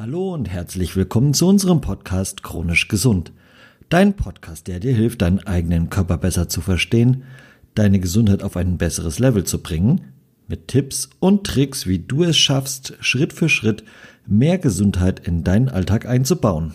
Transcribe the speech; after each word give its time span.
Hallo 0.00 0.32
und 0.32 0.48
herzlich 0.48 0.96
willkommen 0.96 1.34
zu 1.34 1.46
unserem 1.46 1.82
Podcast 1.82 2.42
Chronisch 2.42 2.88
Gesund. 2.88 3.32
Dein 3.90 4.16
Podcast, 4.16 4.66
der 4.66 4.80
dir 4.80 4.94
hilft, 4.94 5.20
deinen 5.20 5.40
eigenen 5.40 5.90
Körper 5.90 6.16
besser 6.16 6.48
zu 6.48 6.62
verstehen, 6.62 7.24
deine 7.74 8.00
Gesundheit 8.00 8.42
auf 8.42 8.56
ein 8.56 8.78
besseres 8.78 9.18
Level 9.18 9.44
zu 9.44 9.62
bringen, 9.62 10.00
mit 10.48 10.68
Tipps 10.68 11.10
und 11.18 11.46
Tricks, 11.46 11.86
wie 11.86 11.98
du 11.98 12.22
es 12.22 12.38
schaffst, 12.38 12.96
Schritt 13.00 13.34
für 13.34 13.50
Schritt 13.50 13.84
mehr 14.26 14.56
Gesundheit 14.56 15.20
in 15.20 15.44
deinen 15.44 15.68
Alltag 15.68 16.06
einzubauen. 16.06 16.72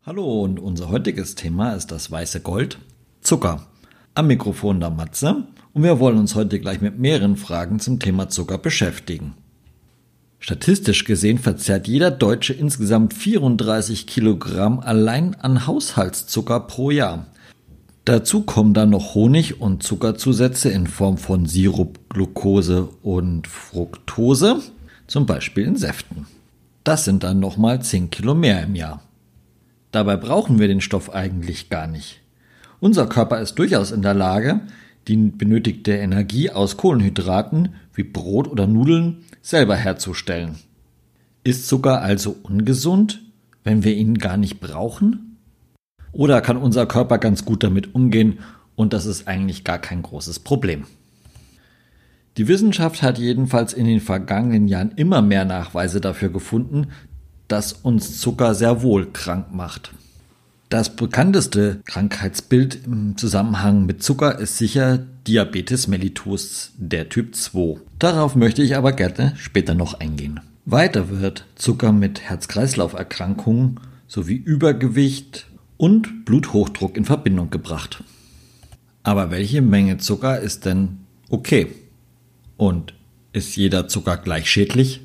Hallo 0.00 0.44
und 0.44 0.60
unser 0.60 0.88
heutiges 0.88 1.34
Thema 1.34 1.74
ist 1.74 1.92
das 1.92 2.10
weiße 2.10 2.40
Gold, 2.40 2.78
Zucker. 3.20 3.66
Am 4.14 4.28
Mikrofon 4.28 4.80
der 4.80 4.88
Matze 4.88 5.46
und 5.74 5.82
wir 5.82 6.00
wollen 6.00 6.16
uns 6.16 6.36
heute 6.36 6.58
gleich 6.58 6.80
mit 6.80 6.98
mehreren 6.98 7.36
Fragen 7.36 7.80
zum 7.80 7.98
Thema 7.98 8.30
Zucker 8.30 8.56
beschäftigen. 8.56 9.34
Statistisch 10.42 11.04
gesehen 11.04 11.38
verzehrt 11.38 11.86
jeder 11.86 12.10
Deutsche 12.10 12.52
insgesamt 12.52 13.14
34 13.14 14.08
Kilogramm 14.08 14.80
allein 14.80 15.36
an 15.36 15.68
Haushaltszucker 15.68 16.58
pro 16.58 16.90
Jahr. 16.90 17.28
Dazu 18.04 18.42
kommen 18.42 18.74
dann 18.74 18.90
noch 18.90 19.14
Honig 19.14 19.60
und 19.60 19.84
Zuckerzusätze 19.84 20.68
in 20.70 20.88
Form 20.88 21.16
von 21.16 21.46
Sirup, 21.46 22.00
Glucose 22.08 22.88
und 23.02 23.46
Fructose, 23.46 24.60
zum 25.06 25.26
Beispiel 25.26 25.64
in 25.64 25.76
Säften. 25.76 26.26
Das 26.82 27.04
sind 27.04 27.22
dann 27.22 27.38
nochmal 27.38 27.80
10 27.80 28.10
Kilo 28.10 28.34
mehr 28.34 28.64
im 28.64 28.74
Jahr. 28.74 29.00
Dabei 29.92 30.16
brauchen 30.16 30.58
wir 30.58 30.66
den 30.66 30.80
Stoff 30.80 31.14
eigentlich 31.14 31.70
gar 31.70 31.86
nicht. 31.86 32.20
Unser 32.80 33.06
Körper 33.06 33.38
ist 33.38 33.60
durchaus 33.60 33.92
in 33.92 34.02
der 34.02 34.14
Lage, 34.14 34.62
die 35.06 35.16
benötigte 35.16 35.92
Energie 35.92 36.50
aus 36.50 36.76
Kohlenhydraten 36.76 37.76
wie 37.94 38.02
Brot 38.02 38.48
oder 38.48 38.66
Nudeln 38.66 39.24
selber 39.42 39.76
herzustellen. 39.76 40.56
Ist 41.44 41.66
Zucker 41.66 42.00
also 42.00 42.36
ungesund, 42.42 43.20
wenn 43.64 43.84
wir 43.84 43.94
ihn 43.94 44.18
gar 44.18 44.36
nicht 44.36 44.60
brauchen? 44.60 45.36
Oder 46.12 46.40
kann 46.40 46.56
unser 46.56 46.86
Körper 46.86 47.18
ganz 47.18 47.44
gut 47.44 47.62
damit 47.64 47.94
umgehen 47.94 48.38
und 48.76 48.92
das 48.92 49.06
ist 49.06 49.26
eigentlich 49.28 49.64
gar 49.64 49.78
kein 49.78 50.02
großes 50.02 50.38
Problem? 50.38 50.84
Die 52.38 52.48
Wissenschaft 52.48 53.02
hat 53.02 53.18
jedenfalls 53.18 53.74
in 53.74 53.86
den 53.86 54.00
vergangenen 54.00 54.68
Jahren 54.68 54.92
immer 54.96 55.20
mehr 55.20 55.44
Nachweise 55.44 56.00
dafür 56.00 56.30
gefunden, 56.30 56.88
dass 57.48 57.72
uns 57.72 58.18
Zucker 58.18 58.54
sehr 58.54 58.82
wohl 58.82 59.12
krank 59.12 59.52
macht. 59.52 59.92
Das 60.72 60.96
bekannteste 60.96 61.82
Krankheitsbild 61.84 62.86
im 62.86 63.18
Zusammenhang 63.18 63.84
mit 63.84 64.02
Zucker 64.02 64.38
ist 64.38 64.56
sicher 64.56 65.00
Diabetes 65.26 65.86
mellitus, 65.86 66.72
der 66.78 67.10
Typ 67.10 67.36
2. 67.36 67.78
Darauf 67.98 68.36
möchte 68.36 68.62
ich 68.62 68.74
aber 68.74 68.92
gerne 68.92 69.34
später 69.36 69.74
noch 69.74 70.00
eingehen. 70.00 70.40
Weiter 70.64 71.10
wird 71.10 71.44
Zucker 71.56 71.92
mit 71.92 72.22
Herz-Kreislauf-Erkrankungen 72.22 73.80
sowie 74.06 74.36
Übergewicht 74.36 75.46
und 75.76 76.24
Bluthochdruck 76.24 76.96
in 76.96 77.04
Verbindung 77.04 77.50
gebracht. 77.50 78.02
Aber 79.02 79.30
welche 79.30 79.60
Menge 79.60 79.98
Zucker 79.98 80.40
ist 80.40 80.64
denn 80.64 81.00
okay? 81.28 81.66
Und 82.56 82.94
ist 83.34 83.56
jeder 83.56 83.88
Zucker 83.88 84.16
gleich 84.16 84.48
schädlich? 84.48 85.02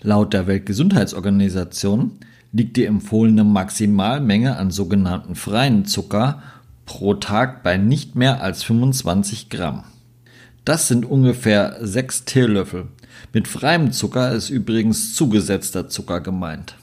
Laut 0.00 0.32
der 0.32 0.46
Weltgesundheitsorganisation 0.46 2.20
liegt 2.52 2.76
die 2.76 2.84
empfohlene 2.84 3.44
Maximalmenge 3.44 4.56
an 4.56 4.70
sogenannten 4.70 5.34
freien 5.34 5.84
Zucker 5.84 6.42
pro 6.84 7.14
Tag 7.14 7.62
bei 7.62 7.76
nicht 7.76 8.16
mehr 8.16 8.42
als 8.42 8.62
25 8.64 9.48
Gramm. 9.48 9.84
Das 10.64 10.88
sind 10.88 11.04
ungefähr 11.06 11.78
6 11.80 12.24
Teelöffel. 12.24 12.88
Mit 13.32 13.48
freiem 13.48 13.92
Zucker 13.92 14.32
ist 14.32 14.50
übrigens 14.50 15.14
zugesetzter 15.14 15.88
Zucker 15.88 16.20
gemeint. 16.20 16.74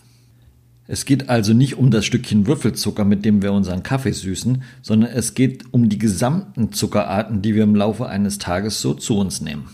Es 0.87 1.03
geht 1.03 1.27
also 1.27 1.53
nicht 1.53 1.77
um 1.77 1.91
das 1.91 2.05
Stückchen 2.05 2.47
Würfelzucker, 2.47 3.03
mit 3.03 3.25
dem 3.25 3.41
wir 3.41 3.51
unseren 3.51 3.83
Kaffee 3.83 4.13
süßen, 4.13 4.63
sondern 4.81 5.11
es 5.11 5.33
geht 5.33 5.65
um 5.73 5.89
die 5.89 5.97
gesamten 5.97 6.71
Zuckerarten, 6.71 7.41
die 7.41 7.55
wir 7.55 7.63
im 7.63 7.75
Laufe 7.75 8.07
eines 8.07 8.37
Tages 8.37 8.79
so 8.79 8.93
zu 8.93 9.17
uns 9.17 9.41
nehmen. 9.41 9.67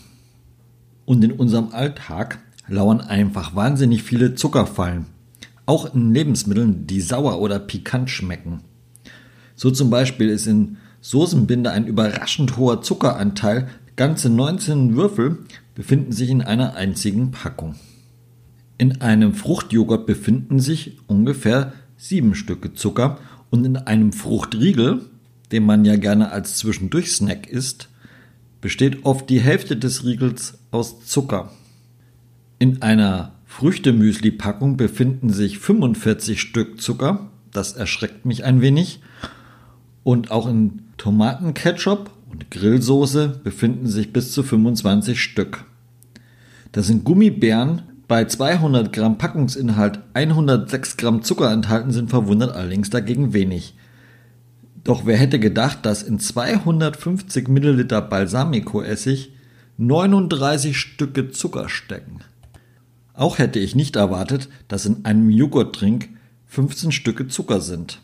Und 1.04 1.22
in 1.22 1.30
unserem 1.32 1.72
Alltag 1.72 2.40
lauern 2.66 3.00
einfach 3.00 3.54
wahnsinnig 3.54 4.02
viele 4.02 4.34
Zuckerfallen, 4.34 5.06
auch 5.66 5.94
in 5.94 6.12
Lebensmitteln, 6.12 6.86
die 6.86 7.00
sauer 7.00 7.40
oder 7.40 7.58
pikant 7.58 8.10
schmecken. 8.10 8.60
So 9.56 9.70
zum 9.70 9.90
Beispiel 9.90 10.28
ist 10.28 10.46
in 10.46 10.76
Soßenbinde 11.00 11.70
ein 11.70 11.86
überraschend 11.86 12.56
hoher 12.56 12.82
Zuckeranteil, 12.82 13.68
ganze 13.96 14.30
19 14.30 14.96
Würfel 14.96 15.38
befinden 15.74 16.12
sich 16.12 16.30
in 16.30 16.42
einer 16.42 16.74
einzigen 16.74 17.30
Packung. 17.30 17.76
In 18.78 19.00
einem 19.00 19.34
Fruchtjoghurt 19.34 20.06
befinden 20.06 20.60
sich 20.60 20.98
ungefähr 21.06 21.72
sieben 21.96 22.34
Stücke 22.34 22.74
Zucker 22.74 23.18
und 23.50 23.64
in 23.64 23.76
einem 23.76 24.12
Fruchtriegel, 24.12 25.02
den 25.52 25.64
man 25.64 25.84
ja 25.84 25.96
gerne 25.96 26.32
als 26.32 26.56
Zwischendurchsnack 26.56 27.46
isst, 27.48 27.88
besteht 28.60 29.04
oft 29.04 29.28
die 29.30 29.40
Hälfte 29.40 29.76
des 29.76 30.04
Riegels 30.04 30.58
aus 30.70 31.04
Zucker. 31.04 31.52
In 32.58 32.82
einer 32.82 33.33
Früchtemüsli-Packung 33.54 34.76
befinden 34.76 35.30
sich 35.30 35.60
45 35.60 36.40
Stück 36.40 36.80
Zucker. 36.80 37.30
Das 37.52 37.74
erschreckt 37.74 38.26
mich 38.26 38.42
ein 38.42 38.60
wenig. 38.60 39.00
Und 40.02 40.32
auch 40.32 40.48
in 40.48 40.82
Tomatenketchup 40.96 42.10
und 42.32 42.50
Grillsoße 42.50 43.40
befinden 43.44 43.86
sich 43.86 44.12
bis 44.12 44.32
zu 44.32 44.42
25 44.42 45.22
Stück. 45.22 45.66
Das 46.72 46.88
sind 46.88 47.04
Gummibären. 47.04 47.82
Bei 48.08 48.24
200 48.24 48.92
Gramm 48.92 49.18
Packungsinhalt 49.18 50.00
106 50.14 50.96
Gramm 50.96 51.22
Zucker 51.22 51.52
enthalten 51.52 51.92
sind, 51.92 52.10
verwundert 52.10 52.56
allerdings 52.56 52.90
dagegen 52.90 53.34
wenig. 53.34 53.76
Doch 54.82 55.06
wer 55.06 55.16
hätte 55.16 55.38
gedacht, 55.38 55.86
dass 55.86 56.02
in 56.02 56.18
250 56.18 57.46
Milliliter 57.46 58.02
Balsamico-Essig 58.02 59.30
39 59.78 60.76
Stücke 60.76 61.30
Zucker 61.30 61.68
stecken? 61.68 62.18
Auch 63.14 63.38
hätte 63.38 63.60
ich 63.60 63.76
nicht 63.76 63.96
erwartet, 63.96 64.48
dass 64.68 64.86
in 64.86 65.04
einem 65.04 65.30
Joghurttrink 65.30 66.08
15 66.46 66.92
Stücke 66.92 67.28
Zucker 67.28 67.60
sind. 67.60 68.00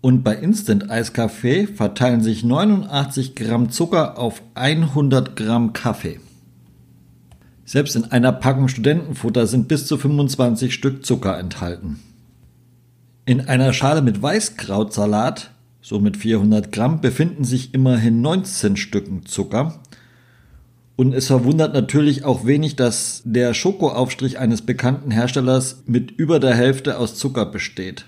Und 0.00 0.22
bei 0.22 0.34
Instant 0.34 0.90
Eiskaffee 0.90 1.66
verteilen 1.66 2.22
sich 2.22 2.44
89 2.44 3.34
Gramm 3.34 3.70
Zucker 3.70 4.18
auf 4.18 4.42
100 4.54 5.36
Gramm 5.36 5.72
Kaffee. 5.72 6.20
Selbst 7.64 7.96
in 7.96 8.04
einer 8.04 8.32
Packung 8.32 8.68
Studentenfutter 8.68 9.46
sind 9.46 9.68
bis 9.68 9.86
zu 9.86 9.98
25 9.98 10.72
Stück 10.72 11.04
Zucker 11.04 11.38
enthalten. 11.38 11.98
In 13.24 13.40
einer 13.40 13.72
Schale 13.72 14.02
mit 14.02 14.22
Weißkrautsalat, 14.22 15.50
so 15.82 15.98
mit 15.98 16.16
400 16.16 16.70
Gramm, 16.70 17.00
befinden 17.00 17.44
sich 17.44 17.74
immerhin 17.74 18.20
19 18.20 18.76
Stücken 18.76 19.26
Zucker 19.26 19.80
und 20.96 21.12
es 21.12 21.26
verwundert 21.26 21.74
natürlich 21.74 22.24
auch 22.24 22.46
wenig, 22.46 22.74
dass 22.74 23.22
der 23.24 23.52
Schokoaufstrich 23.52 24.38
eines 24.38 24.62
bekannten 24.62 25.10
Herstellers 25.10 25.82
mit 25.86 26.10
über 26.10 26.40
der 26.40 26.54
Hälfte 26.54 26.98
aus 26.98 27.16
Zucker 27.16 27.44
besteht. 27.44 28.06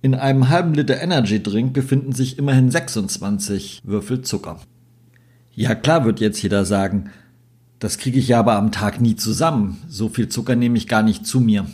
In 0.00 0.14
einem 0.14 0.48
halben 0.48 0.72
Liter 0.72 1.02
Energy 1.02 1.42
Drink 1.42 1.72
befinden 1.72 2.12
sich 2.12 2.38
immerhin 2.38 2.70
26 2.70 3.82
Würfel 3.84 4.22
Zucker. 4.22 4.60
Ja 5.52 5.74
klar 5.74 6.04
wird 6.04 6.20
jetzt 6.20 6.40
jeder 6.40 6.64
sagen, 6.64 7.10
das 7.80 7.98
kriege 7.98 8.18
ich 8.18 8.28
ja 8.28 8.38
aber 8.38 8.54
am 8.54 8.72
Tag 8.72 9.00
nie 9.00 9.16
zusammen. 9.16 9.78
So 9.88 10.08
viel 10.08 10.28
Zucker 10.28 10.54
nehme 10.54 10.78
ich 10.78 10.86
gar 10.86 11.02
nicht 11.02 11.26
zu 11.26 11.40
mir. 11.40 11.66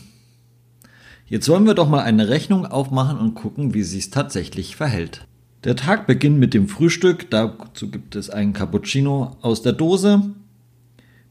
Jetzt 1.26 1.48
wollen 1.48 1.66
wir 1.66 1.74
doch 1.74 1.88
mal 1.88 2.02
eine 2.02 2.28
Rechnung 2.28 2.64
aufmachen 2.64 3.18
und 3.18 3.34
gucken, 3.34 3.74
wie 3.74 3.82
sich's 3.82 4.10
tatsächlich 4.10 4.76
verhält. 4.76 5.26
Der 5.64 5.76
Tag 5.76 6.06
beginnt 6.06 6.38
mit 6.38 6.54
dem 6.54 6.68
Frühstück, 6.68 7.30
dazu 7.30 7.90
gibt 7.90 8.14
es 8.14 8.30
einen 8.30 8.52
Cappuccino 8.52 9.36
aus 9.40 9.62
der 9.62 9.72
Dose, 9.72 10.22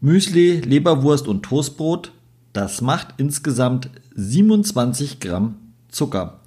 Müsli, 0.01 0.59
Leberwurst 0.59 1.27
und 1.27 1.43
Toastbrot, 1.43 2.11
das 2.53 2.81
macht 2.81 3.15
insgesamt 3.17 3.89
27 4.15 5.19
Gramm 5.19 5.55
Zucker. 5.89 6.39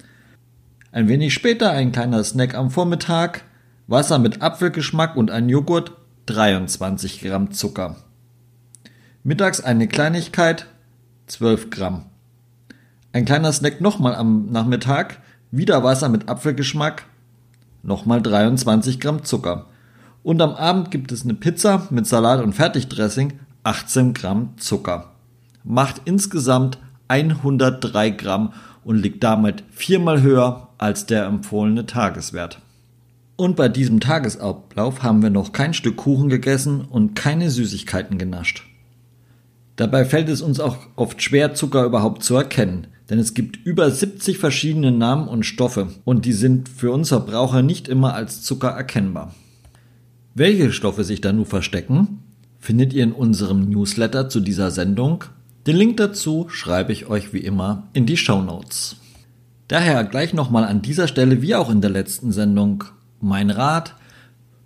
Ein 0.91 1.07
wenig 1.07 1.33
später 1.33 1.71
ein 1.71 1.91
kleiner 1.91 2.23
Snack 2.23 2.55
am 2.55 2.71
Vormittag, 2.71 3.43
Wasser 3.87 4.19
mit 4.19 4.41
Apfelgeschmack 4.41 5.15
und 5.15 5.31
ein 5.31 5.49
Joghurt, 5.49 5.93
23 6.27 7.21
Gramm 7.21 7.51
Zucker. 7.51 7.95
Mittags 9.23 9.61
eine 9.61 9.87
Kleinigkeit, 9.87 10.67
12 11.27 11.69
Gramm. 11.69 12.05
Ein 13.13 13.25
kleiner 13.25 13.51
Snack 13.51 13.81
nochmal 13.81 14.15
am 14.15 14.51
Nachmittag, 14.51 15.21
wieder 15.51 15.83
Wasser 15.83 16.09
mit 16.09 16.29
Apfelgeschmack, 16.29 17.05
nochmal 17.83 18.21
23 18.21 18.99
Gramm 18.99 19.23
Zucker. 19.23 19.68
Und 20.23 20.41
am 20.41 20.51
Abend 20.51 20.91
gibt 20.91 21.11
es 21.11 21.23
eine 21.23 21.33
Pizza 21.33 21.87
mit 21.91 22.05
Salat 22.05 22.43
und 22.43 22.53
Fertigdressing, 22.53 23.39
18 23.63 24.13
Gramm 24.13 24.53
Zucker. 24.57 25.11
Macht 25.63 26.01
insgesamt 26.05 26.77
103 27.07 28.11
Gramm 28.11 28.53
und 28.83 28.97
liegt 28.97 29.23
damit 29.23 29.63
viermal 29.71 30.21
höher 30.21 30.69
als 30.77 31.05
der 31.05 31.25
empfohlene 31.25 31.85
Tageswert. 31.85 32.59
Und 33.35 33.55
bei 33.55 33.69
diesem 33.69 33.99
Tagesablauf 34.01 35.01
haben 35.03 35.21
wir 35.21 35.29
noch 35.29 35.53
kein 35.53 35.73
Stück 35.73 35.97
Kuchen 35.97 36.29
gegessen 36.29 36.81
und 36.81 37.15
keine 37.15 37.49
Süßigkeiten 37.49 38.17
genascht. 38.17 38.65
Dabei 39.77 40.03
fällt 40.03 40.27
es 40.27 40.41
uns 40.41 40.59
auch 40.59 40.77
oft 40.97 41.21
schwer, 41.21 41.53
Zucker 41.53 41.85
überhaupt 41.85 42.21
zu 42.21 42.35
erkennen, 42.35 42.87
denn 43.09 43.17
es 43.17 43.33
gibt 43.33 43.55
über 43.65 43.89
70 43.89 44.37
verschiedene 44.37 44.91
Namen 44.91 45.29
und 45.29 45.45
Stoffe 45.45 45.87
und 46.03 46.25
die 46.25 46.33
sind 46.33 46.67
für 46.67 46.91
uns 46.91 47.07
Verbraucher 47.07 47.61
nicht 47.61 47.87
immer 47.87 48.13
als 48.13 48.41
Zucker 48.41 48.71
erkennbar. 48.71 49.33
Welche 50.35 50.71
Stoffe 50.71 51.03
sich 51.03 51.21
da 51.21 51.33
nun 51.33 51.45
verstecken, 51.45 52.19
findet 52.59 52.93
ihr 52.93 53.03
in 53.03 53.13
unserem 53.13 53.69
Newsletter 53.69 54.29
zu 54.29 54.39
dieser 54.39 54.71
Sendung. 54.71 55.23
Den 55.65 55.75
Link 55.75 55.97
dazu 55.97 56.47
schreibe 56.49 56.91
ich 56.91 57.07
euch 57.07 57.33
wie 57.33 57.39
immer 57.39 57.87
in 57.93 58.05
die 58.05 58.17
Show 58.17 58.41
Notes. 58.41 58.97
Daher 59.67 60.03
gleich 60.03 60.33
nochmal 60.33 60.65
an 60.65 60.81
dieser 60.81 61.07
Stelle, 61.07 61.41
wie 61.41 61.55
auch 61.55 61.69
in 61.69 61.81
der 61.81 61.89
letzten 61.89 62.31
Sendung, 62.31 62.83
mein 63.21 63.49
Rat. 63.49 63.95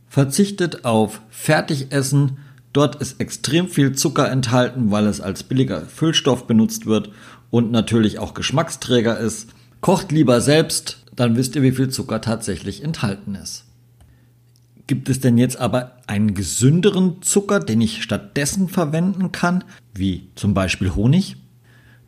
Verzichtet 0.07 0.85
auf 0.85 1.21
Fertigessen. 1.29 2.37
Dort 2.71 2.95
ist 2.95 3.19
extrem 3.19 3.67
viel 3.67 3.93
Zucker 3.93 4.29
enthalten, 4.29 4.91
weil 4.91 5.05
es 5.07 5.21
als 5.21 5.43
billiger 5.43 5.81
Füllstoff 5.81 6.47
benutzt 6.47 6.85
wird 6.85 7.09
und 7.49 7.71
natürlich 7.71 8.19
auch 8.19 8.33
Geschmacksträger 8.33 9.17
ist. 9.17 9.49
Kocht 9.81 10.11
lieber 10.11 10.39
selbst, 10.39 11.05
dann 11.15 11.35
wisst 11.35 11.55
ihr, 11.55 11.61
wie 11.61 11.71
viel 11.71 11.89
Zucker 11.89 12.21
tatsächlich 12.21 12.83
enthalten 12.83 13.35
ist. 13.35 13.65
Gibt 14.85 15.07
es 15.09 15.21
denn 15.21 15.37
jetzt 15.37 15.57
aber 15.57 15.97
einen 16.07 16.33
gesünderen 16.33 17.21
Zucker, 17.21 17.59
den 17.59 17.79
ich 17.79 18.03
stattdessen 18.03 18.67
verwenden 18.67 19.31
kann, 19.31 19.63
wie 19.93 20.29
zum 20.35 20.53
Beispiel 20.53 20.93
Honig? 20.93 21.37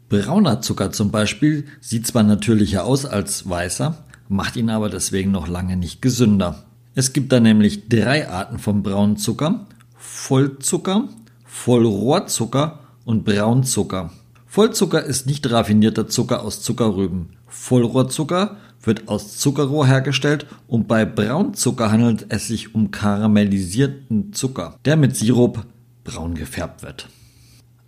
Brauner 0.10 0.62
Zucker 0.62 0.92
zum 0.92 1.10
Beispiel 1.10 1.66
sieht 1.80 2.06
zwar 2.06 2.24
natürlicher 2.24 2.84
aus 2.84 3.06
als 3.06 3.50
weißer, 3.50 4.06
macht 4.28 4.56
ihn 4.56 4.70
aber 4.70 4.90
deswegen 4.90 5.32
noch 5.32 5.48
lange 5.48 5.78
nicht 5.78 6.02
gesünder. 6.02 6.66
Es 6.96 7.14
gibt 7.14 7.32
da 7.32 7.40
nämlich 7.40 7.88
drei 7.90 8.30
Arten 8.30 8.60
von 8.60 8.84
braunen 8.84 9.18
Zucker. 9.18 9.68
Vollzucker, 9.98 11.10
Vollrohrzucker 11.46 12.80
und 13.06 13.24
Braunzucker. 13.26 14.12
Vollzucker 14.46 15.04
ist 15.04 15.28
nicht 15.28 15.50
raffinierter 15.50 16.08
Zucker 16.08 16.44
aus 16.44 16.62
Zuckerrüben. 16.62 17.30
Vollrohrzucker 17.48 18.58
wird 18.86 19.08
aus 19.08 19.38
Zuckerrohr 19.38 19.88
hergestellt 19.88 20.46
und 20.68 20.88
bei 20.88 21.06
Braunzucker 21.06 21.92
handelt 21.92 22.28
es 22.30 22.48
sich 22.48 22.76
um 22.76 22.92
karamellisierten 22.92 24.34
Zucker, 24.34 24.78
der 24.86 24.96
mit 24.96 25.16
Sirup 25.16 25.66
braun 26.04 26.36
gefärbt 26.36 26.84
wird. 26.84 27.10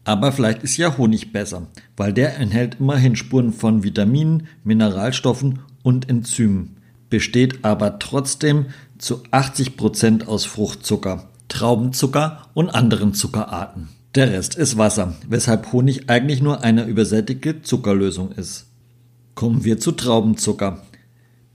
Aber 0.04 0.32
vielleicht 0.32 0.64
ist 0.64 0.78
ja 0.78 0.98
Honig 0.98 1.34
besser, 1.34 1.68
weil 1.98 2.14
der 2.14 2.38
enthält 2.38 2.78
immerhin 2.80 3.16
Spuren 3.16 3.52
von 3.52 3.84
Vitaminen, 3.84 4.48
Mineralstoffen 4.64 5.60
und 5.84 6.10
Enzymen, 6.10 6.78
besteht 7.10 7.66
aber 7.66 8.00
trotzdem 8.00 8.68
zu 8.98 9.22
80 9.32 9.76
Prozent 9.76 10.28
aus 10.28 10.46
Fruchtzucker, 10.46 11.30
Traubenzucker 11.50 12.48
und 12.54 12.70
anderen 12.70 13.14
Zuckerarten. 13.14 13.90
Der 14.16 14.32
Rest 14.32 14.56
ist 14.56 14.78
Wasser, 14.78 15.16
weshalb 15.28 15.72
Honig 15.74 16.10
eigentlich 16.10 16.42
nur 16.42 16.64
eine 16.64 16.86
übersättigte 16.86 17.62
Zuckerlösung 17.62 18.32
ist. 18.32 18.66
Kommen 19.36 19.64
wir 19.64 19.80
zu 19.80 19.92
Traubenzucker. 19.92 20.87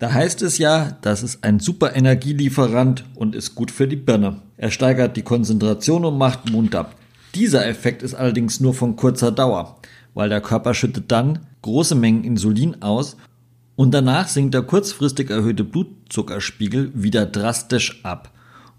Da 0.02 0.12
heißt 0.12 0.42
es 0.42 0.58
ja, 0.58 0.98
das 1.02 1.22
ist 1.22 1.44
ein 1.44 1.60
super 1.60 1.94
Energielieferant 1.94 3.04
und 3.14 3.36
ist 3.36 3.54
gut 3.54 3.70
für 3.70 3.86
die 3.86 3.94
Birne. 3.94 4.42
Er 4.56 4.72
steigert 4.72 5.16
die 5.16 5.22
Konzentration 5.22 6.04
und 6.04 6.18
macht 6.18 6.50
munter. 6.50 6.90
Dieser 7.36 7.64
Effekt 7.68 8.02
ist 8.02 8.14
allerdings 8.14 8.58
nur 8.58 8.74
von 8.74 8.96
kurzer 8.96 9.30
Dauer, 9.30 9.78
weil 10.12 10.28
der 10.28 10.40
Körper 10.40 10.74
schüttet 10.74 11.12
dann 11.12 11.46
große 11.62 11.94
Mengen 11.94 12.24
Insulin 12.24 12.82
aus 12.82 13.16
und 13.76 13.94
danach 13.94 14.26
sinkt 14.26 14.54
der 14.54 14.62
kurzfristig 14.62 15.30
erhöhte 15.30 15.62
Blutzuckerspiegel 15.62 16.90
wieder 16.94 17.24
drastisch 17.24 18.04
ab 18.04 18.32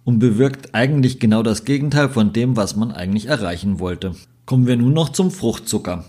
und 0.03 0.19
bewirkt 0.19 0.75
eigentlich 0.75 1.21
genau 1.21 1.41
das 1.41 1.63
Gegenteil 1.63 2.09
von 2.09 2.33
dem, 2.33 2.57
was 2.57 2.75
man 2.75 2.91
eigentlich 2.91 3.27
erreichen 3.27 3.79
wollte. 3.79 4.13
Kommen 4.45 4.67
wir 4.67 4.75
nun 4.75 4.91
noch 4.91 5.07
zum 5.07 5.31
Fruchtzucker. 5.31 6.03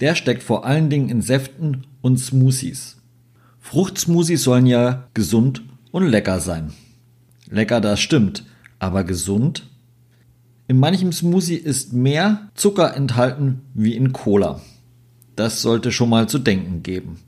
Der 0.00 0.14
steckt 0.14 0.42
vor 0.42 0.64
allen 0.64 0.88
Dingen 0.88 1.10
in 1.10 1.20
Säften 1.20 1.86
und 2.00 2.18
Smoothies. 2.18 2.99
Fruchtsmoothies 3.60 4.42
sollen 4.42 4.66
ja 4.66 5.08
gesund 5.14 5.62
und 5.92 6.06
lecker 6.06 6.40
sein. 6.40 6.72
Lecker, 7.48 7.80
das 7.80 8.00
stimmt, 8.00 8.44
aber 8.78 9.04
gesund 9.04 9.70
in 10.70 10.78
manchem 10.78 11.10
Smoothie 11.10 11.56
ist 11.56 11.92
mehr 11.92 12.48
Zucker 12.54 12.94
enthalten 12.94 13.62
wie 13.74 13.96
in 13.96 14.12
Cola. 14.12 14.60
Das 15.34 15.62
sollte 15.62 15.90
schon 15.90 16.10
mal 16.10 16.28
zu 16.28 16.38
denken 16.38 16.84
geben. 16.84 17.18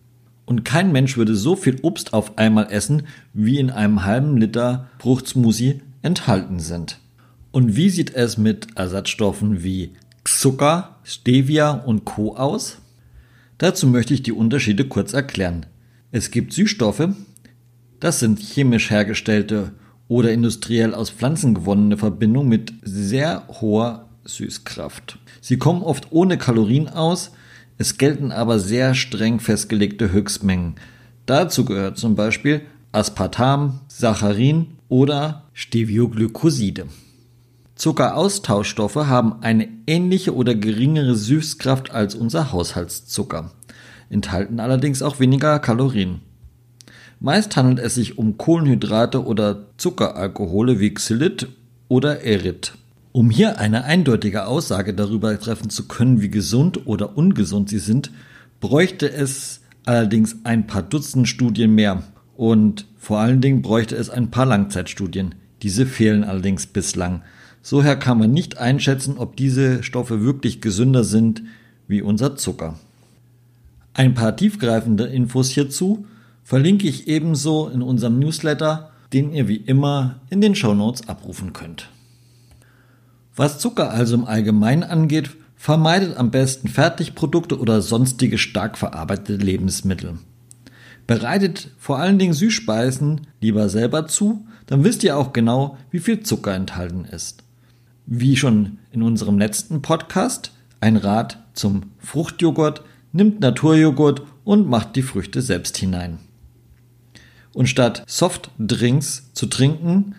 Und 0.45 0.65
kein 0.65 0.93
Mensch 0.93 1.17
würde 1.17 1.35
so 1.35 1.57
viel 1.57 1.81
Obst 1.83 2.13
auf 2.13 2.39
einmal 2.39 2.69
essen, 2.71 3.03
wie 3.33 3.59
in 3.59 3.71
einem 3.71 4.05
halben 4.05 4.37
Liter 4.37 4.91
Fruchtsmoothie 5.01 5.81
enthalten 6.03 6.61
sind. 6.61 7.01
Und 7.51 7.75
wie 7.75 7.91
sieht 7.91 8.15
es 8.15 8.39
mit 8.39 8.77
Ersatzstoffen 8.77 9.65
wie 9.65 9.91
Zucker, 10.23 10.99
Stevia 11.03 11.73
und 11.73 12.05
Co. 12.05 12.37
aus? 12.37 12.79
Dazu 13.59 13.89
möchte 13.89 14.15
ich 14.15 14.23
die 14.23 14.31
Unterschiede 14.31 14.85
kurz 14.85 15.15
erklären. 15.15 15.67
Es 16.15 16.31
gibt 16.31 16.53
Süßstoffe, 16.53 17.09
das 17.99 18.21
sind 18.21 18.39
chemisch 18.39 18.91
hergestellte 18.91 19.73
oder 20.09 20.31
industriell 20.31 20.93
aus 20.93 21.09
Pflanzen 21.09 21.55
gewonnene 21.55 21.97
Verbindung 21.97 22.49
mit 22.49 22.71
sehr 22.83 23.49
hoher 23.49 24.11
Süßkraft. 24.27 25.19
Sie 25.41 25.57
kommen 25.57 25.83
oft 25.83 26.09
ohne 26.13 26.37
Kalorien 26.37 26.91
aus, 26.91 27.33
es 27.79 27.97
gelten 27.97 28.31
aber 28.31 28.59
sehr 28.59 28.95
streng 28.95 29.41
festgelegte 29.41 30.13
Höchstmengen. 30.13 30.75
Dazu 31.25 31.65
gehört 31.65 31.97
zum 31.97 32.15
Beispiel 32.15 32.61
Aspartam, 32.93 33.81
Saccharin 33.89 34.67
oder 34.91 35.45
Stevioglycoside. 35.55 36.89
Zuckeraustauschstoffe 37.75 38.97
haben 38.97 39.43
eine 39.43 39.67
ähnliche 39.87 40.35
oder 40.37 40.55
geringere 40.55 41.15
Süßkraft 41.15 41.91
als 41.91 42.15
unser 42.15 42.53
Haushaltszucker, 42.53 43.51
enthalten 44.13 44.61
allerdings 44.61 45.03
auch 45.03 45.19
weniger 45.19 45.59
Kalorien. 45.59 46.21
Meist 47.19 47.57
handelt 47.57 47.79
es 47.79 47.95
sich 47.95 48.19
um 48.19 48.37
Kohlenhydrate 48.37 49.25
oder 49.25 49.67
Zuckeralkohole 49.77 50.81
wie 50.81 50.93
Xylit 50.93 51.49
oder 51.89 52.23
Eryth. 52.23 52.75
Um 53.13 53.31
hier 53.31 53.59
eine 53.59 53.85
eindeutige 53.85 54.47
Aussage 54.47 54.95
darüber 54.95 55.39
treffen 55.39 55.71
zu 55.71 55.87
können, 55.87 56.21
wie 56.21 56.31
gesund 56.31 56.87
oder 56.87 57.17
ungesund 57.17 57.69
sie 57.69 57.79
sind, 57.79 58.11
bräuchte 58.61 59.11
es 59.11 59.61
allerdings 59.85 60.37
ein 60.45 60.67
paar 60.67 60.83
Dutzend 60.83 61.29
Studien 61.29 61.75
mehr 61.75 62.03
und 62.37 62.87
vor 62.99 63.19
allen 63.19 63.41
Dingen 63.41 63.63
bräuchte 63.63 63.97
es 63.97 64.11
ein 64.11 64.31
paar 64.31 64.47
Langzeitstudien. 64.47 65.35
Diese 65.63 65.87
fehlen 65.87 66.25
allerdings 66.25 66.67
bislang. 66.67 67.23
Soher 67.63 67.97
kann 67.97 68.19
man 68.19 68.33
nicht 68.33 68.59
einschätzen, 68.59 69.19
ob 69.19 69.37
diese 69.37 69.83
Stoffe 69.83 70.23
wirklich 70.23 70.61
gesünder 70.61 71.05
sind 71.05 71.43
wie 71.87 72.03
unser 72.03 72.37
Zucker. 72.37 72.79
Ein 73.95 74.15
paar 74.15 74.37
tiefgreifende 74.37 75.05
Infos 75.05 75.51
hierzu 75.51 76.07
verlinke 76.43 76.89
ich 76.89 77.09
ebenso 77.09 77.69
in 77.69 77.83
unserem 77.83 78.19
Newsletter, 78.19 78.91
den 79.13 79.33
ihr 79.33 79.49
wie 79.49 79.57
immer 79.57 80.21
in 80.31 80.41
den 80.41 80.55
Show 80.55 80.75
Notes 80.75 81.09
abrufen 81.09 81.53
könnt. 81.53 81.89
Was 83.37 83.59
Zucker 83.59 83.91
also 83.91 84.15
im 84.15 84.25
Allgemeinen 84.25 84.83
angeht, 84.83 85.31
vermeidet 85.57 86.17
am 86.17 86.31
besten 86.31 86.69
Fertigprodukte 86.69 87.59
oder 87.59 87.83
sonstige 87.83 88.39
stark 88.39 88.77
verarbeitete 88.77 89.37
Lebensmittel. 89.37 90.19
Bereitet 91.07 91.71
vor 91.79 91.99
allen 91.99 92.19
Dingen 92.19 92.33
Süßspeisen 92.33 93.23
lieber 93.41 93.69
selber 93.69 94.07
zu, 94.07 94.47
dann 94.67 94.85
wisst 94.85 95.05
ihr 95.05 95.17
auch 95.17 95.33
genau, 95.33 95.77
wie 95.91 95.99
viel 95.99 96.21
Zucker 96.21 96.55
enthalten 96.55 97.05
ist. 97.05 97.43
Wie 98.07 98.37
schon 98.37 98.79
in 98.91 99.03
unserem 99.03 99.39
letzten 99.39 99.83
Podcast, 99.83 100.53
ein 100.81 100.97
Rat 100.97 101.39
zum 101.55 101.93
Fruchtjoghurt, 101.99 102.83
nimmt 103.13 103.41
Naturjoghurt 103.41 104.23
und 104.45 104.69
macht 104.69 104.97
die 104.97 105.03
Früchte 105.03 105.43
selbst 105.43 105.77
hinein. 105.77 106.19
Und 107.55 107.69
statt 107.69 108.03
Softdrinks 108.07 109.33
zu 109.35 109.47
trinken, 109.47 110.15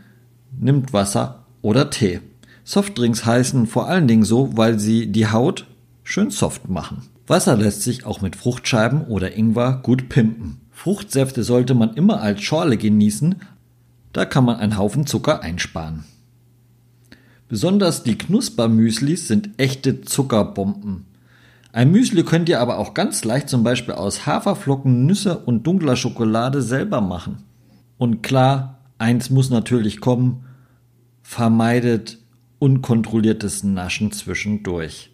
nimmt 0.58 0.94
Wasser 0.94 1.46
oder 1.62 1.90
Tee. 1.90 2.22
Softdrinks 2.64 3.26
heißen 3.26 3.68
vor 3.68 3.88
allen 3.88 4.08
Dingen 4.08 4.24
so, 4.24 4.56
weil 4.56 4.80
sie 4.80 5.12
die 5.12 5.28
Haut 5.28 5.66
schön 6.04 6.30
soft 6.30 6.70
machen. 6.70 7.02
Wasser 7.28 7.58
lässt 7.58 7.82
sich 7.82 8.06
auch 8.06 8.22
mit 8.22 8.36
Fruchtscheiben 8.36 9.06
oder 9.06 9.36
Ingwer 9.36 9.80
gut 9.82 10.10
pimpen. 10.10 10.62
Fruchtsäfte 10.72 11.44
sollte 11.44 11.74
man 11.74 11.94
immer 11.94 12.22
als 12.22 12.42
Schorle 12.42 12.78
genießen, 12.78 13.36
da 14.12 14.26
kann 14.26 14.46
man 14.46 14.58
einen 14.58 14.78
Haufen 14.78 15.08
Zucker 15.08 15.42
einsparen. 15.42 16.04
Besonders 17.48 18.04
die 18.04 18.18
Knuspermüslis 18.18 19.28
sind 19.28 19.52
echte 19.58 20.02
Zuckerbomben. 20.02 21.06
Ein 21.74 21.90
Müsli 21.90 22.24
könnt 22.24 22.50
ihr 22.50 22.62
aber 22.62 22.78
auch 22.78 22.94
ganz 22.94 23.26
leicht 23.26 23.50
zum 23.50 23.64
Beispiel 23.64 23.96
aus 23.96 24.28
Haferflocken, 24.28 25.08
Nüsse 25.08 25.40
und 25.40 25.66
dunkler 25.66 25.96
Schokolade 25.96 26.62
selber 26.62 27.02
machen. 27.02 27.40
Und 27.98 28.22
klar, 28.22 28.78
eins 29.00 29.32
muss 29.32 29.50
natürlich 29.50 30.00
kommen, 30.00 30.46
vermeidet 31.24 32.20
unkontrolliertes 32.60 33.64
Naschen 33.64 34.12
zwischendurch. 34.12 35.10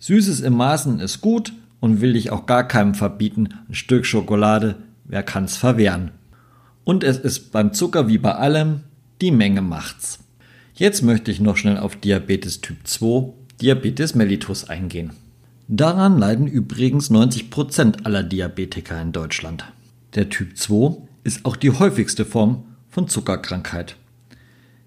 Süßes 0.00 0.40
im 0.40 0.54
Maßen 0.54 0.98
ist 0.98 1.20
gut 1.20 1.52
und 1.78 2.00
will 2.00 2.16
ich 2.16 2.32
auch 2.32 2.46
gar 2.46 2.66
keinem 2.66 2.94
verbieten, 2.94 3.50
ein 3.68 3.74
Stück 3.74 4.04
Schokolade, 4.04 4.74
wer 5.04 5.22
kann's 5.22 5.56
verwehren. 5.56 6.10
Und 6.82 7.04
es 7.04 7.18
ist 7.18 7.52
beim 7.52 7.72
Zucker 7.72 8.08
wie 8.08 8.18
bei 8.18 8.34
allem, 8.34 8.80
die 9.20 9.30
Menge 9.30 9.62
macht's. 9.62 10.18
Jetzt 10.74 11.02
möchte 11.02 11.30
ich 11.30 11.38
noch 11.38 11.56
schnell 11.56 11.78
auf 11.78 11.94
Diabetes 11.94 12.60
Typ 12.60 12.78
2 12.82 13.32
Diabetes 13.60 14.16
mellitus 14.16 14.68
eingehen. 14.68 15.12
Daran 15.68 16.18
leiden 16.18 16.46
übrigens 16.46 17.08
90 17.08 17.48
Prozent 17.48 18.04
aller 18.04 18.22
Diabetiker 18.22 19.00
in 19.00 19.12
Deutschland. 19.12 19.64
Der 20.14 20.28
Typ 20.28 20.58
2 20.58 20.98
ist 21.24 21.46
auch 21.46 21.56
die 21.56 21.70
häufigste 21.70 22.26
Form 22.26 22.64
von 22.90 23.08
Zuckerkrankheit. 23.08 23.96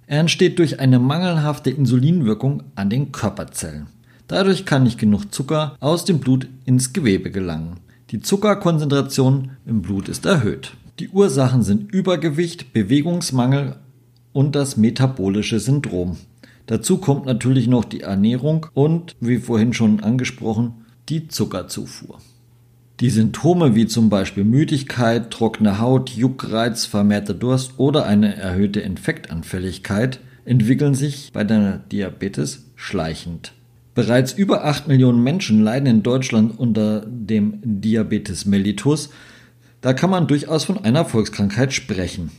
Er 0.05 0.19
entsteht 0.19 0.59
durch 0.59 0.79
eine 0.79 0.99
mangelhafte 0.99 1.71
Insulinwirkung 1.71 2.61
an 2.75 2.91
den 2.91 3.11
Körperzellen. 3.11 3.87
Dadurch 4.27 4.65
kann 4.65 4.83
nicht 4.83 4.99
genug 4.99 5.33
Zucker 5.33 5.75
aus 5.79 6.05
dem 6.05 6.19
Blut 6.19 6.47
ins 6.65 6.93
Gewebe 6.93 7.31
gelangen. 7.31 7.77
Die 8.11 8.21
Zuckerkonzentration 8.21 9.51
im 9.65 9.81
Blut 9.81 10.07
ist 10.07 10.27
erhöht. 10.27 10.73
Die 10.99 11.09
Ursachen 11.09 11.63
sind 11.63 11.91
Übergewicht, 11.91 12.71
Bewegungsmangel 12.71 13.77
und 14.31 14.55
das 14.55 14.77
metabolische 14.77 15.59
Syndrom. 15.59 16.17
Dazu 16.67 16.97
kommt 16.97 17.25
natürlich 17.25 17.67
noch 17.67 17.85
die 17.85 18.01
Ernährung 18.01 18.67
und, 18.73 19.15
wie 19.19 19.37
vorhin 19.37 19.73
schon 19.73 20.01
angesprochen, 20.01 20.85
die 21.09 21.27
Zuckerzufuhr. 21.27 22.19
Die 22.99 23.09
Symptome 23.09 23.75
wie 23.75 23.87
zum 23.87 24.09
Beispiel 24.09 24.43
Müdigkeit, 24.43 25.31
trockene 25.31 25.79
Haut, 25.79 26.09
Juckreiz, 26.09 26.85
vermehrter 26.85 27.33
Durst 27.33 27.73
oder 27.77 28.05
eine 28.05 28.35
erhöhte 28.35 28.79
Infektanfälligkeit 28.79 30.19
entwickeln 30.45 30.95
sich 30.95 31.31
bei 31.31 31.43
der 31.43 31.77
Diabetes 31.91 32.65
schleichend. 32.75 33.53
Bereits 33.93 34.33
über 34.33 34.65
8 34.65 34.87
Millionen 34.87 35.23
Menschen 35.23 35.61
leiden 35.61 35.87
in 35.87 36.03
Deutschland 36.03 36.59
unter 36.59 37.05
dem 37.05 37.59
Diabetes 37.63 38.45
mellitus. 38.45 39.09
Da 39.81 39.93
kann 39.93 40.09
man 40.09 40.27
durchaus 40.27 40.65
von 40.65 40.83
einer 40.83 41.05
Volkskrankheit 41.05 41.73
sprechen. 41.73 42.31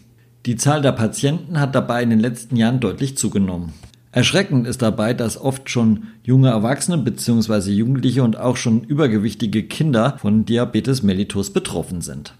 Die 0.47 0.57
Zahl 0.57 0.83
der 0.83 0.93
Patienten 0.93 1.61
hat 1.61 1.75
dabei 1.75 2.03
in 2.03 2.11
den 2.11 2.21
letzten 2.21 2.57
Jahren 2.57 2.81
deutlich 2.81 3.17
zugenommen. 3.17 3.73
Erschreckend 4.19 4.67
ist 4.67 4.83
dabei, 4.83 5.15
dass 5.15 5.41
oft 5.41 5.71
schon 5.71 6.09
junge 6.25 6.49
Erwachsene 6.49 6.99
bzw. 6.99 7.71
Jugendliche 7.71 8.25
und 8.25 8.37
auch 8.37 8.57
schon 8.57 8.83
übergewichtige 8.83 9.63
Kinder 9.63 10.19
von 10.21 10.45
Diabetes 10.45 11.05
mellitus 11.05 11.53
betroffen 11.53 12.01
sind. 12.01 12.35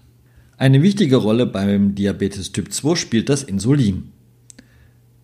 Eine 0.57 0.81
wichtige 0.81 1.15
Rolle 1.15 1.45
beim 1.45 1.95
Diabetes 1.95 2.51
Typ 2.51 2.73
2 2.73 2.95
spielt 2.95 3.29
das 3.29 3.43
Insulin. 3.43 4.11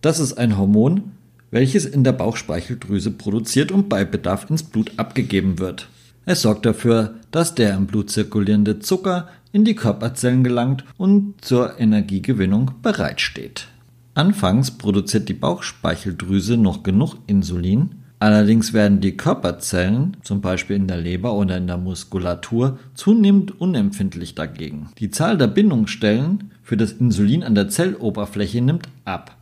Das 0.00 0.18
ist 0.18 0.38
ein 0.38 0.56
Hormon, 0.56 1.12
welches 1.50 1.84
in 1.84 2.04
der 2.04 2.12
Bauchspeicheldrüse 2.12 3.10
produziert 3.10 3.70
und 3.70 3.90
bei 3.90 4.06
Bedarf 4.06 4.48
ins 4.48 4.62
Blut 4.62 4.92
abgegeben 4.96 5.58
wird. 5.58 5.90
Es 6.24 6.40
sorgt 6.40 6.64
dafür, 6.64 7.16
dass 7.32 7.54
der 7.54 7.74
im 7.74 7.84
Blut 7.84 8.08
zirkulierende 8.08 8.78
Zucker 8.78 9.28
in 9.52 9.66
die 9.66 9.74
Körperzellen 9.74 10.42
gelangt 10.42 10.86
und 10.96 11.34
zur 11.42 11.78
Energiegewinnung 11.78 12.70
bereitsteht. 12.80 13.68
Anfangs 14.16 14.70
produziert 14.70 15.28
die 15.28 15.34
Bauchspeicheldrüse 15.34 16.56
noch 16.56 16.82
genug 16.82 17.16
Insulin, 17.26 17.96
allerdings 18.18 18.72
werden 18.72 19.02
die 19.02 19.14
Körperzellen, 19.14 20.16
zum 20.22 20.40
Beispiel 20.40 20.74
in 20.74 20.88
der 20.88 20.96
Leber 20.96 21.34
oder 21.34 21.58
in 21.58 21.66
der 21.66 21.76
Muskulatur, 21.76 22.78
zunehmend 22.94 23.60
unempfindlich 23.60 24.34
dagegen. 24.34 24.88
Die 24.96 25.10
Zahl 25.10 25.36
der 25.36 25.48
Bindungsstellen 25.48 26.50
für 26.62 26.78
das 26.78 26.92
Insulin 26.92 27.44
an 27.44 27.54
der 27.54 27.68
Zelloberfläche 27.68 28.62
nimmt 28.62 28.88
ab. 29.04 29.36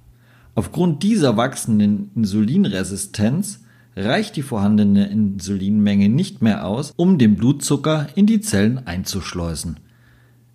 Aufgrund 0.57 1.05
dieser 1.05 1.37
wachsenden 1.37 2.11
Insulinresistenz 2.17 3.61
reicht 3.95 4.35
die 4.35 4.43
vorhandene 4.43 5.07
Insulinmenge 5.07 6.09
nicht 6.09 6.43
mehr 6.43 6.67
aus, 6.67 6.93
um 6.97 7.19
den 7.19 7.37
Blutzucker 7.37 8.09
in 8.17 8.27
die 8.27 8.41
Zellen 8.41 8.85
einzuschleusen. 8.85 9.79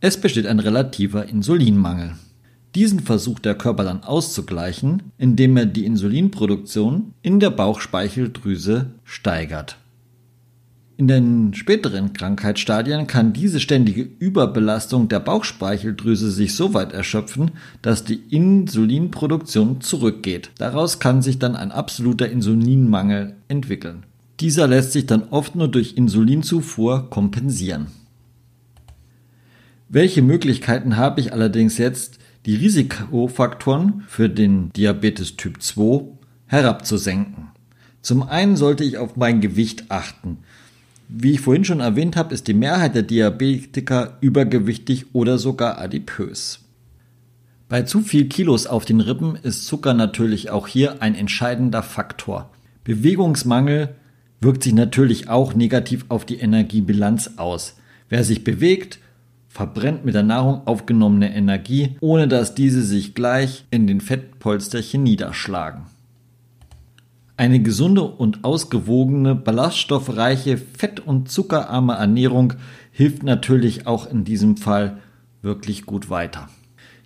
Es 0.01 0.19
besteht 0.19 0.45
ein 0.45 0.59
relativer 0.59 1.25
Insulinmangel. 1.25 2.15
Diesen 2.75 2.99
versucht 2.99 3.45
der 3.45 3.55
Körper 3.55 3.83
dann 3.83 4.03
auszugleichen, 4.03 5.03
indem 5.17 5.57
er 5.57 5.65
die 5.65 5.85
Insulinproduktion 5.85 7.13
in 7.21 7.39
der 7.39 7.49
Bauchspeicheldrüse 7.49 8.91
steigert. 9.03 9.77
In 10.99 11.07
den 11.07 11.53
späteren 11.53 12.11
Krankheitsstadien 12.11 13.07
kann 13.07 13.31
diese 13.31 13.61
ständige 13.61 14.01
Überbelastung 14.01 15.07
der 15.07 15.21
Bauchspeicheldrüse 15.21 16.29
sich 16.29 16.55
so 16.55 16.73
weit 16.73 16.91
erschöpfen, 16.91 17.51
dass 17.81 18.03
die 18.03 18.19
Insulinproduktion 18.29 19.79
zurückgeht. 19.79 20.51
Daraus 20.57 20.99
kann 20.99 21.21
sich 21.21 21.39
dann 21.39 21.55
ein 21.55 21.71
absoluter 21.71 22.29
Insulinmangel 22.29 23.35
entwickeln. 23.47 24.03
Dieser 24.41 24.67
lässt 24.67 24.91
sich 24.91 25.05
dann 25.05 25.23
oft 25.31 25.55
nur 25.55 25.69
durch 25.69 25.95
Insulinzufuhr 25.95 27.09
kompensieren. 27.09 27.87
Welche 29.87 30.21
Möglichkeiten 30.21 30.97
habe 30.97 31.21
ich 31.21 31.31
allerdings 31.31 31.77
jetzt, 31.77 32.18
die 32.45 32.55
Risikofaktoren 32.55 34.03
für 34.07 34.29
den 34.29 34.71
Diabetes 34.73 35.37
Typ 35.37 35.61
2 35.61 36.05
herabzusenken? 36.47 37.49
Zum 38.01 38.23
einen 38.23 38.55
sollte 38.55 38.83
ich 38.83 38.97
auf 38.97 39.17
mein 39.17 39.41
Gewicht 39.41 39.85
achten. 39.89 40.37
Wie 41.09 41.33
ich 41.33 41.41
vorhin 41.41 41.65
schon 41.65 41.79
erwähnt 41.79 42.15
habe, 42.15 42.33
ist 42.33 42.47
die 42.47 42.53
Mehrheit 42.53 42.95
der 42.95 43.03
Diabetiker 43.03 44.17
übergewichtig 44.21 45.07
oder 45.13 45.37
sogar 45.37 45.79
adipös. 45.79 46.59
Bei 47.67 47.83
zu 47.83 48.01
viel 48.01 48.27
Kilos 48.29 48.67
auf 48.67 48.85
den 48.85 48.99
Rippen 48.99 49.35
ist 49.35 49.65
Zucker 49.65 49.93
natürlich 49.93 50.49
auch 50.49 50.67
hier 50.67 51.01
ein 51.01 51.15
entscheidender 51.15 51.83
Faktor. 51.83 52.49
Bewegungsmangel 52.83 53.95
wirkt 54.41 54.63
sich 54.63 54.73
natürlich 54.73 55.29
auch 55.29 55.53
negativ 55.53 56.05
auf 56.09 56.25
die 56.25 56.37
Energiebilanz 56.37 57.31
aus. 57.37 57.75
Wer 58.07 58.23
sich 58.23 58.43
bewegt, 58.43 58.99
verbrennt 59.49 60.05
mit 60.05 60.13
der 60.13 60.23
Nahrung 60.23 60.61
aufgenommene 60.65 61.33
Energie, 61.33 61.97
ohne 61.99 62.27
dass 62.27 62.55
diese 62.55 62.83
sich 62.83 63.15
gleich 63.15 63.65
in 63.71 63.87
den 63.87 63.99
Fettpolsterchen 63.99 65.03
niederschlagen. 65.03 65.87
Eine 67.35 67.61
gesunde 67.61 68.03
und 68.03 68.43
ausgewogene, 68.43 69.33
ballaststoffreiche, 69.33 70.57
fett- 70.57 70.99
und 70.99 71.31
zuckerarme 71.31 71.93
Ernährung 71.93 72.53
hilft 72.91 73.23
natürlich 73.23 73.87
auch 73.87 74.09
in 74.09 74.23
diesem 74.23 74.55
Fall 74.55 74.97
wirklich 75.41 75.85
gut 75.85 76.09
weiter. 76.09 76.49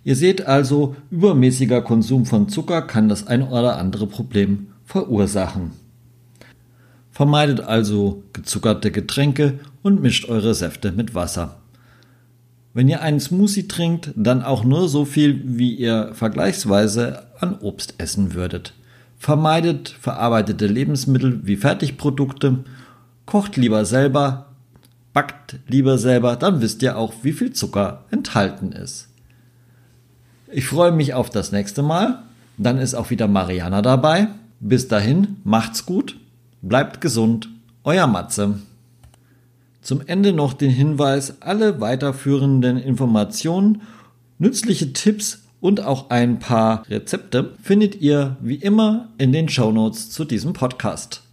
Ihr 0.02 0.16
seht 0.16 0.46
also, 0.46 0.96
übermäßiger 1.10 1.80
Konsum 1.80 2.26
von 2.26 2.48
Zucker 2.48 2.82
kann 2.82 3.08
das 3.08 3.26
ein 3.26 3.42
oder 3.42 3.78
andere 3.78 4.06
Problem 4.06 4.66
verursachen. 4.84 5.70
Vermeidet 7.10 7.60
also 7.60 8.22
gezuckerte 8.32 8.90
Getränke 8.90 9.60
und 9.82 10.02
mischt 10.02 10.28
eure 10.28 10.54
Säfte 10.54 10.92
mit 10.92 11.14
Wasser. 11.14 11.60
Wenn 12.74 12.88
ihr 12.88 13.00
einen 13.02 13.20
Smoothie 13.20 13.68
trinkt, 13.68 14.10
dann 14.16 14.42
auch 14.42 14.64
nur 14.64 14.88
so 14.88 15.04
viel, 15.04 15.40
wie 15.44 15.72
ihr 15.74 16.10
vergleichsweise 16.12 17.22
an 17.38 17.58
Obst 17.60 17.94
essen 17.98 18.34
würdet. 18.34 18.74
Vermeidet 19.16 19.88
verarbeitete 20.00 20.66
Lebensmittel 20.66 21.40
wie 21.46 21.56
Fertigprodukte, 21.56 22.64
kocht 23.26 23.56
lieber 23.56 23.84
selber, 23.84 24.46
backt 25.12 25.60
lieber 25.68 25.98
selber, 25.98 26.34
dann 26.34 26.60
wisst 26.60 26.82
ihr 26.82 26.98
auch, 26.98 27.14
wie 27.22 27.32
viel 27.32 27.52
Zucker 27.52 28.04
enthalten 28.10 28.72
ist. 28.72 29.08
Ich 30.52 30.66
freue 30.66 30.92
mich 30.92 31.14
auf 31.14 31.30
das 31.30 31.52
nächste 31.52 31.82
Mal. 31.82 32.22
Dann 32.58 32.78
ist 32.78 32.94
auch 32.94 33.10
wieder 33.10 33.28
Mariana 33.28 33.82
dabei. 33.82 34.28
Bis 34.60 34.88
dahin, 34.88 35.36
macht's 35.44 35.86
gut, 35.86 36.16
bleibt 36.62 37.00
gesund, 37.00 37.48
euer 37.82 38.06
Matze. 38.06 38.58
Zum 39.84 40.00
Ende 40.06 40.32
noch 40.32 40.54
den 40.54 40.70
Hinweis, 40.70 41.42
alle 41.42 41.78
weiterführenden 41.78 42.78
Informationen, 42.78 43.82
nützliche 44.38 44.94
Tipps 44.94 45.42
und 45.60 45.82
auch 45.82 46.08
ein 46.08 46.38
paar 46.38 46.88
Rezepte 46.88 47.52
findet 47.62 48.00
ihr 48.00 48.38
wie 48.40 48.54
immer 48.54 49.10
in 49.18 49.32
den 49.32 49.50
Show 49.50 49.72
Notes 49.72 50.08
zu 50.08 50.24
diesem 50.24 50.54
Podcast. 50.54 51.23